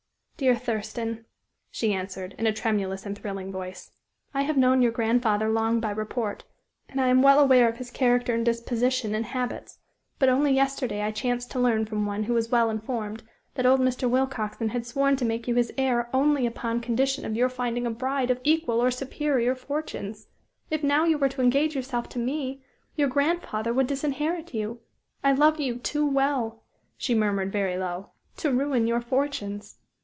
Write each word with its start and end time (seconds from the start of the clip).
"Dear 0.37 0.55
Thurston," 0.55 1.25
she 1.69 1.93
answered, 1.93 2.33
in 2.39 2.47
a 2.47 2.51
tremulous 2.51 3.05
and 3.05 3.15
thrilling 3.15 3.51
voice, 3.51 3.91
"I 4.33 4.41
have 4.41 4.57
known 4.57 4.81
your 4.81 4.91
grandfather 4.91 5.47
long 5.49 5.79
by 5.79 5.91
report, 5.91 6.45
and 6.89 6.99
I 6.99 7.09
am 7.09 7.21
well 7.21 7.39
aware 7.39 7.69
of 7.69 7.77
his 7.77 7.91
character 7.91 8.33
and 8.33 8.43
disposition 8.43 9.13
and 9.13 9.23
habits. 9.23 9.77
But 10.17 10.29
only 10.29 10.51
yesterday 10.51 11.03
I 11.03 11.11
chanced 11.11 11.51
to 11.51 11.59
learn 11.59 11.85
from 11.85 12.07
one 12.07 12.23
who 12.23 12.33
was 12.33 12.49
well 12.49 12.71
informed 12.71 13.21
that 13.53 13.67
old 13.67 13.81
Mr. 13.81 14.09
Willcoxen 14.09 14.69
had 14.69 14.83
sworn 14.87 15.15
to 15.17 15.25
make 15.25 15.47
you 15.47 15.53
his 15.53 15.71
heir 15.77 16.09
only 16.11 16.47
upon 16.47 16.81
condition 16.81 17.23
of 17.23 17.35
your 17.35 17.47
finding 17.47 17.85
a 17.85 17.91
bride 17.91 18.31
of 18.31 18.39
equal 18.43 18.81
or 18.81 18.89
superior 18.89 19.53
fortunes. 19.53 20.25
If 20.71 20.81
now 20.81 21.03
you 21.03 21.19
were 21.19 21.29
to 21.29 21.41
engage 21.43 21.75
yourself 21.75 22.09
to 22.09 22.17
me, 22.17 22.63
your 22.95 23.09
grandfather 23.09 23.75
would 23.75 23.85
disinherit 23.85 24.55
you. 24.55 24.79
I 25.23 25.33
love 25.33 25.59
you 25.59 25.75
too 25.75 26.03
well," 26.09 26.63
she 26.97 27.13
murmured 27.13 27.51
very 27.51 27.77
low, 27.77 28.09
"to 28.37 28.49
ruin 28.51 28.87
your 28.87 29.01
fortunes. 29.01 29.77